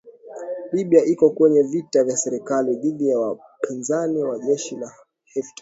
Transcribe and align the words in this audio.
Libya 0.75 1.01
iko 1.13 1.25
kwenye 1.35 1.61
vita 1.71 1.99
vya 2.07 2.17
serikali 2.23 2.71
dhidi 2.81 3.03
ya 3.09 3.19
wapinzani 3.19 4.23
wa 4.23 4.39
jeshi 4.39 4.75
la 4.75 4.87
Hafter 4.87 5.43